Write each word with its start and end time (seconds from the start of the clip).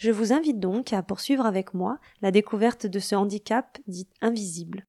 Je 0.00 0.10
vous 0.10 0.32
invite 0.32 0.58
donc 0.58 0.94
à 0.94 1.02
poursuivre 1.02 1.44
avec 1.44 1.74
moi 1.74 1.98
la 2.22 2.30
découverte 2.30 2.86
de 2.86 2.98
ce 2.98 3.14
handicap 3.14 3.78
dit 3.86 4.08
invisible. 4.22 4.86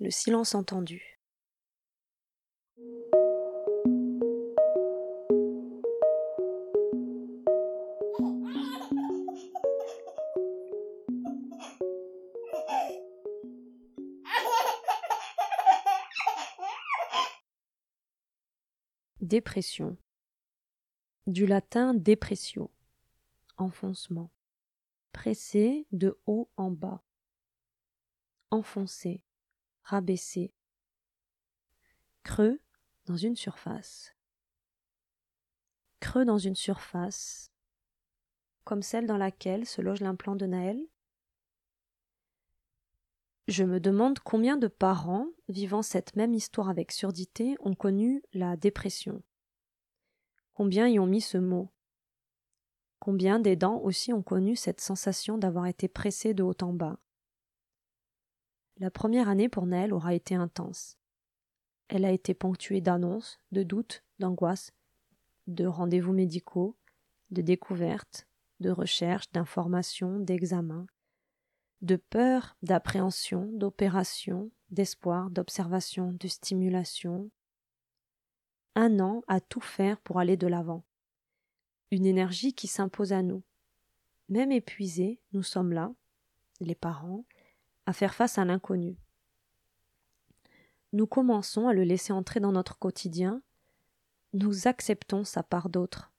Le 0.00 0.10
silence 0.10 0.54
entendu. 0.54 1.18
Dépression. 19.22 19.96
Du 21.26 21.46
latin 21.46 21.94
dépressio. 21.94 22.70
Enfoncement. 23.56 24.30
Presser 25.12 25.86
de 25.92 26.20
haut 26.26 26.50
en 26.56 26.70
bas. 26.70 27.02
Enfoncer. 28.50 29.24
Rabaisser. 29.82 30.52
Creux 32.22 32.60
dans 33.06 33.16
une 33.16 33.36
surface. 33.36 34.14
Creux 36.00 36.24
dans 36.24 36.38
une 36.38 36.56
surface, 36.56 37.50
comme 38.64 38.82
celle 38.82 39.06
dans 39.06 39.16
laquelle 39.16 39.64
se 39.64 39.80
loge 39.80 40.00
l'implant 40.00 40.36
de 40.36 40.46
Naël 40.46 40.86
je 43.48 43.62
me 43.62 43.78
demande 43.78 44.18
combien 44.18 44.56
de 44.56 44.66
parents, 44.66 45.28
vivant 45.48 45.82
cette 45.82 46.16
même 46.16 46.34
histoire 46.34 46.68
avec 46.68 46.90
surdité, 46.90 47.56
ont 47.60 47.74
connu 47.74 48.22
la 48.32 48.56
dépression. 48.56 49.22
Combien 50.52 50.88
y 50.88 50.98
ont 50.98 51.06
mis 51.06 51.20
ce 51.20 51.38
mot? 51.38 51.70
Combien 52.98 53.38
d'aidants 53.38 53.80
aussi 53.82 54.12
ont 54.12 54.22
connu 54.22 54.56
cette 54.56 54.80
sensation 54.80 55.38
d'avoir 55.38 55.66
été 55.66 55.88
pressés 55.88 56.34
de 56.34 56.42
haut 56.42 56.56
en 56.62 56.72
bas 56.72 56.98
La 58.78 58.90
première 58.90 59.28
année 59.28 59.48
pour 59.48 59.66
Nell 59.66 59.92
aura 59.92 60.14
été 60.14 60.34
intense. 60.34 60.96
Elle 61.88 62.04
a 62.04 62.10
été 62.10 62.34
ponctuée 62.34 62.80
d'annonces, 62.80 63.38
de 63.52 63.62
doutes, 63.62 64.02
d'angoisses, 64.18 64.72
de 65.46 65.66
rendez-vous 65.66 66.12
médicaux, 66.12 66.76
de 67.30 67.42
découvertes, 67.42 68.26
de 68.60 68.70
recherches, 68.70 69.30
d'informations, 69.32 70.18
d'examens, 70.18 70.86
de 71.82 71.96
peur, 71.96 72.56
d'appréhension, 72.62 73.48
d'opération, 73.52 74.50
d'espoir, 74.70 75.30
d'observation, 75.30 76.12
de 76.12 76.28
stimulation. 76.28 77.30
Un 78.74 78.98
an 79.00 79.22
à 79.28 79.40
tout 79.40 79.60
faire 79.60 80.00
pour 80.00 80.18
aller 80.18 80.36
de 80.36 80.46
l'avant. 80.46 80.84
Une 81.90 82.06
énergie 82.06 82.52
qui 82.52 82.66
s'impose 82.66 83.12
à 83.12 83.22
nous. 83.22 83.42
Même 84.28 84.50
épuisés, 84.50 85.20
nous 85.32 85.42
sommes 85.42 85.72
là, 85.72 85.92
les 86.60 86.74
parents, 86.74 87.24
à 87.86 87.92
faire 87.92 88.14
face 88.14 88.38
à 88.38 88.44
l'inconnu. 88.44 88.96
Nous 90.92 91.06
commençons 91.06 91.68
à 91.68 91.72
le 91.72 91.84
laisser 91.84 92.12
entrer 92.12 92.40
dans 92.40 92.52
notre 92.52 92.78
quotidien, 92.78 93.42
nous 94.32 94.66
acceptons 94.66 95.24
sa 95.24 95.42
part 95.42 95.68
d'autre. 95.68 96.12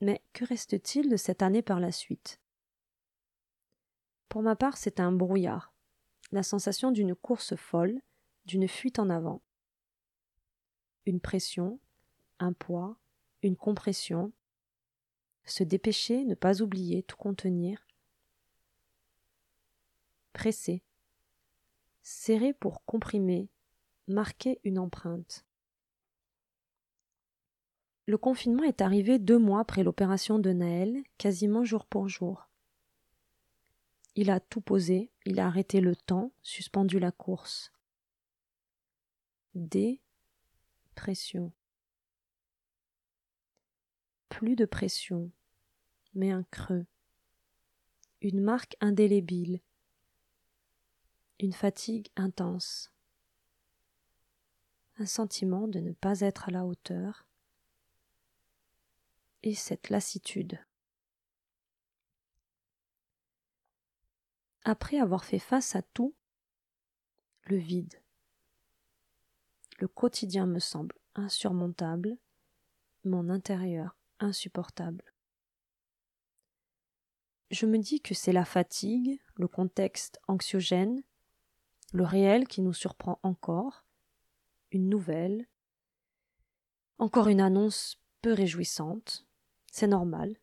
Mais 0.00 0.22
que 0.32 0.44
reste-t-il 0.44 1.08
de 1.08 1.16
cette 1.16 1.42
année 1.42 1.62
par 1.62 1.80
la 1.80 1.92
suite? 1.92 2.40
Pour 4.28 4.42
ma 4.42 4.56
part, 4.56 4.76
c'est 4.76 4.98
un 4.98 5.12
brouillard, 5.12 5.72
la 6.32 6.42
sensation 6.42 6.90
d'une 6.90 7.14
course 7.14 7.54
folle, 7.54 8.00
d'une 8.46 8.66
fuite 8.66 8.98
en 8.98 9.08
avant. 9.08 9.42
Une 11.06 11.20
pression, 11.20 11.78
un 12.40 12.52
poids, 12.52 12.98
une 13.44 13.56
compression, 13.56 14.32
se 15.44 15.62
dépêcher, 15.62 16.24
ne 16.24 16.34
pas 16.34 16.62
oublier, 16.62 17.02
tout 17.02 17.16
contenir. 17.16 17.86
Presser, 20.32 20.82
serrer 22.02 22.52
pour 22.54 22.84
comprimer, 22.84 23.48
marquer 24.08 24.60
une 24.64 24.78
empreinte. 24.78 25.44
Le 28.06 28.18
confinement 28.18 28.64
est 28.64 28.80
arrivé 28.80 29.18
deux 29.18 29.38
mois 29.38 29.60
après 29.60 29.82
l'opération 29.82 30.38
de 30.38 30.50
Naël, 30.50 31.02
quasiment 31.16 31.64
jour 31.64 31.86
pour 31.86 32.08
jour. 32.08 32.48
Il 34.14 34.30
a 34.30 34.40
tout 34.40 34.60
posé, 34.60 35.10
il 35.24 35.40
a 35.40 35.46
arrêté 35.46 35.80
le 35.80 35.96
temps, 35.96 36.32
suspendu 36.42 36.98
la 36.98 37.12
course. 37.12 37.72
Dépression. 39.54 41.52
Plus 44.34 44.56
de 44.56 44.64
pression, 44.64 45.30
mais 46.12 46.32
un 46.32 46.42
creux. 46.42 46.86
Une 48.20 48.40
marque 48.40 48.76
indélébile. 48.80 49.60
Une 51.38 51.52
fatigue 51.52 52.08
intense. 52.16 52.92
Un 54.98 55.06
sentiment 55.06 55.68
de 55.68 55.78
ne 55.78 55.92
pas 55.92 56.18
être 56.18 56.48
à 56.48 56.50
la 56.50 56.66
hauteur. 56.66 57.28
Et 59.44 59.54
cette 59.54 59.88
lassitude. 59.88 60.58
après 64.64 64.98
avoir 64.98 65.26
fait 65.26 65.38
face 65.38 65.76
à 65.76 65.82
tout, 65.82 66.14
le 67.44 67.58
vide. 67.58 68.00
Le 69.78 69.86
quotidien 69.86 70.46
me 70.46 70.58
semble 70.58 70.96
insurmontable, 71.14 72.16
mon 73.04 73.28
intérieur 73.28 73.94
insupportable. 74.20 75.04
Je 77.50 77.66
me 77.66 77.78
dis 77.78 78.00
que 78.00 78.14
c'est 78.14 78.32
la 78.32 78.44
fatigue, 78.44 79.20
le 79.36 79.48
contexte 79.48 80.20
anxiogène, 80.26 81.02
le 81.92 82.04
réel 82.04 82.48
qui 82.48 82.62
nous 82.62 82.72
surprend 82.72 83.20
encore, 83.22 83.84
une 84.72 84.88
nouvelle, 84.88 85.46
encore 86.98 87.28
une 87.28 87.40
annonce 87.40 88.00
peu 88.22 88.32
réjouissante, 88.32 89.26
c'est 89.70 89.86
normal, 89.86 90.36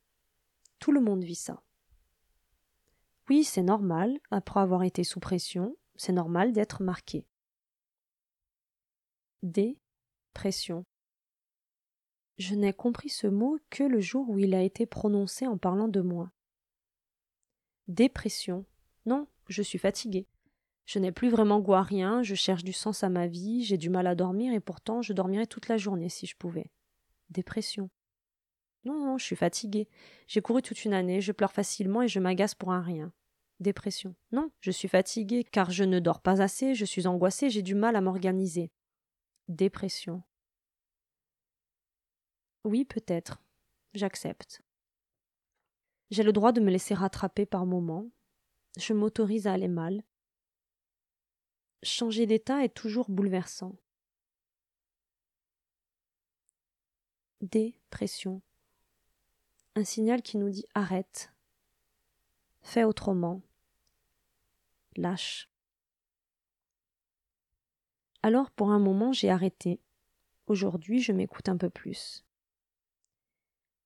tout 0.80 0.92
le 0.92 1.02
monde 1.02 1.24
vit 1.24 1.36
ça. 1.36 1.64
Oui, 3.30 3.44
c'est 3.44 3.64
normal, 3.64 4.20
après 4.30 4.60
avoir 4.60 4.84
été 4.84 5.04
sous 5.04 5.20
pression, 5.20 5.76
c'est 5.96 6.14
normal 6.14 6.54
d'être 6.54 6.84
marqué. 6.84 7.26
Dépression. 9.44 10.86
Je 12.42 12.56
n'ai 12.56 12.74
compris 12.74 13.10
ce 13.10 13.28
mot 13.28 13.60
que 13.70 13.84
le 13.84 14.00
jour 14.00 14.28
où 14.28 14.40
il 14.40 14.56
a 14.56 14.64
été 14.64 14.88
prononcé 14.88 15.46
en 15.46 15.60
parlant 15.60 15.88
de 15.88 16.02
moi. 16.02 16.32
Dépression. 17.88 18.66
Non, 19.06 19.28
je 19.48 19.62
suis 19.62 19.78
fatiguée. 19.78 20.26
Je 20.88 20.98
n'ai 20.98 21.12
plus 21.12 21.30
vraiment 21.30 21.60
goût 21.60 21.76
à 21.76 21.84
rien, 21.84 22.24
je 22.24 22.34
cherche 22.34 22.64
du 22.64 22.74
sens 22.74 23.04
à 23.04 23.10
ma 23.10 23.28
vie, 23.28 23.64
j'ai 23.64 23.78
du 23.78 23.92
mal 23.92 24.08
à 24.08 24.16
dormir 24.16 24.56
et 24.56 24.60
pourtant 24.60 25.04
je 25.04 25.14
dormirais 25.14 25.46
toute 25.46 25.68
la 25.68 25.78
journée 25.78 26.10
si 26.10 26.26
je 26.26 26.36
pouvais. 26.36 26.72
Dépression. 27.30 27.92
Non, 28.86 28.98
non, 28.98 29.20
je 29.20 29.26
suis 29.26 29.36
fatiguée. 29.36 29.88
J'ai 30.26 30.42
couru 30.42 30.64
toute 30.64 30.84
une 30.84 30.96
année, 30.96 31.22
je 31.22 31.34
pleure 31.34 31.54
facilement 31.54 32.02
et 32.02 32.08
je 32.08 32.20
m'agace 32.20 32.56
pour 32.56 32.72
un 32.72 32.82
rien. 32.82 33.14
Dépression. 33.60 34.16
Non, 34.32 34.50
je 34.62 34.72
suis 34.72 34.88
fatiguée 34.88 35.44
car 35.44 35.70
je 35.70 35.84
ne 35.84 36.00
dors 36.00 36.22
pas 36.22 36.42
assez, 36.42 36.74
je 36.74 36.86
suis 36.86 37.06
angoissée, 37.06 37.52
j'ai 37.52 37.62
du 37.62 37.76
mal 37.76 37.96
à 37.96 38.02
m'organiser. 38.02 38.72
Dépression. 39.48 40.24
Oui, 42.64 42.86
peut-être. 42.86 43.42
J'accepte. 43.94 44.62
J'ai 46.10 46.24
le 46.24 46.34
droit 46.34 46.52
de 46.52 46.62
me 46.62 46.70
laisser 46.70 46.94
rattraper 46.94 47.46
par 47.46 47.66
moments. 47.66 48.10
Je 48.78 48.94
m'autorise 48.94 49.48
à 49.48 49.54
aller 49.54 49.68
mal. 49.68 50.04
Changer 51.84 52.26
d'état 52.26 52.64
est 52.64 52.74
toujours 52.74 53.10
bouleversant. 53.10 53.76
Dépression. 57.42 58.42
Un 59.76 59.84
signal 59.84 60.22
qui 60.22 60.38
nous 60.38 60.50
dit 60.50 60.66
arrête. 60.76 61.34
Fais 62.62 62.84
autrement 62.84 63.42
lâche. 64.98 65.50
Alors 68.24 68.52
pour 68.52 68.72
un 68.72 68.80
moment 68.80 69.12
j'ai 69.14 69.30
arrêté. 69.30 69.80
Aujourd'hui 70.48 71.02
je 71.02 71.12
m'écoute 71.12 71.50
un 71.50 71.58
peu 71.58 71.70
plus. 71.70 72.24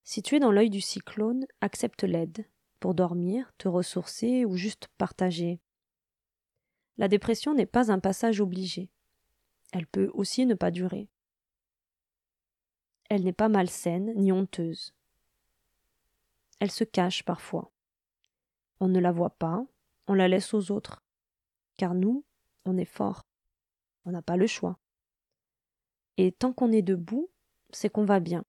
Si 0.08 0.22
dans 0.22 0.52
l'œil 0.52 0.70
du 0.70 0.82
cyclone, 0.82 1.48
accepte 1.62 2.04
l'aide 2.04 2.48
pour 2.80 2.94
dormir, 2.94 3.52
te 3.58 3.68
ressourcer 3.68 4.46
ou 4.46 4.56
juste 4.56 4.88
partager. 5.00 5.60
La 6.98 7.08
dépression 7.08 7.56
n'est 7.56 7.66
pas 7.66 7.92
un 7.92 7.98
passage 8.00 8.40
obligé. 8.40 8.92
Elle 9.74 9.88
peut 9.88 10.12
aussi 10.14 10.46
ne 10.46 10.54
pas 10.54 10.70
durer. 10.70 11.10
Elle 13.10 13.24
n'est 13.24 13.34
pas 13.34 13.50
malsaine 13.50 14.14
ni 14.16 14.32
honteuse. 14.32 14.94
Elle 16.60 16.72
se 16.72 16.84
cache 16.84 17.24
parfois. 17.24 17.72
On 18.80 18.88
ne 18.88 19.00
la 19.00 19.12
voit 19.12 19.32
pas, 19.32 19.66
on 20.06 20.14
la 20.14 20.28
laisse 20.28 20.54
aux 20.54 20.70
autres. 20.72 21.04
Car 21.78 21.96
nous, 21.96 22.24
on 22.64 22.78
est 22.78 22.86
fort. 22.86 23.26
On 24.06 24.12
n'a 24.12 24.22
pas 24.22 24.38
le 24.38 24.46
choix. 24.46 24.78
Et 26.18 26.32
tant 26.32 26.54
qu'on 26.54 26.72
est 26.72 26.84
debout, 26.84 27.32
c'est 27.72 27.90
qu'on 27.90 28.06
va 28.06 28.20
bien. 28.20 28.46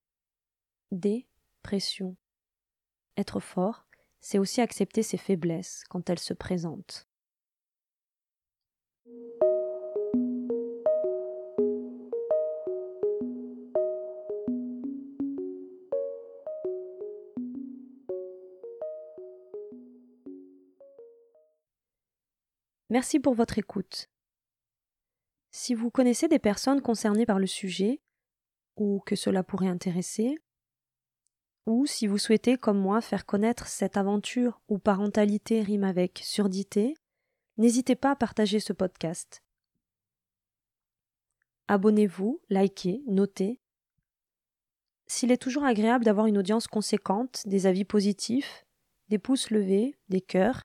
Être 3.17 3.39
fort, 3.39 3.85
c'est 4.19 4.37
aussi 4.37 4.61
accepter 4.61 5.03
ses 5.03 5.17
faiblesses 5.17 5.83
quand 5.89 6.09
elles 6.09 6.19
se 6.19 6.33
présentent. 6.33 7.07
Merci 22.89 23.19
pour 23.19 23.33
votre 23.33 23.57
écoute. 23.57 24.09
Si 25.51 25.73
vous 25.73 25.91
connaissez 25.91 26.27
des 26.27 26.39
personnes 26.39 26.81
concernées 26.81 27.25
par 27.25 27.39
le 27.39 27.47
sujet, 27.47 28.01
ou 28.77 29.01
que 29.05 29.15
cela 29.15 29.43
pourrait 29.43 29.67
intéresser, 29.67 30.37
ou 31.67 31.85
si 31.85 32.07
vous 32.07 32.17
souhaitez, 32.17 32.57
comme 32.57 32.79
moi, 32.79 33.01
faire 33.01 33.25
connaître 33.25 33.67
cette 33.67 33.97
aventure 33.97 34.61
où 34.69 34.79
parentalité 34.79 35.61
rime 35.61 35.83
avec 35.83 36.21
surdité, 36.23 36.95
n'hésitez 37.57 37.95
pas 37.95 38.11
à 38.11 38.15
partager 38.15 38.61
ce 38.61 38.71
podcast. 38.71 39.43
Abonnez-vous, 41.67 42.41
likez, 42.49 43.03
notez. 43.05 43.59
S'il 45.07 45.31
est 45.31 45.41
toujours 45.41 45.65
agréable 45.65 46.05
d'avoir 46.05 46.27
une 46.27 46.37
audience 46.37 46.67
conséquente, 46.67 47.43
des 47.45 47.65
avis 47.65 47.83
positifs, 47.83 48.65
des 49.09 49.19
pouces 49.19 49.51
levés, 49.51 49.97
des 50.07 50.21
cœurs, 50.21 50.63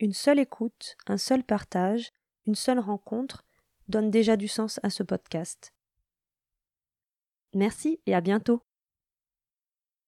une 0.00 0.12
seule 0.12 0.38
écoute, 0.38 0.96
un 1.06 1.18
seul 1.18 1.44
partage, 1.44 2.12
une 2.46 2.54
seule 2.54 2.78
rencontre 2.78 3.44
donne 3.88 4.10
déjà 4.10 4.36
du 4.36 4.48
sens 4.48 4.80
à 4.82 4.90
ce 4.90 5.02
podcast. 5.02 5.72
Merci 7.54 8.00
et 8.04 8.14
à 8.14 8.20
bientôt. 8.20 8.62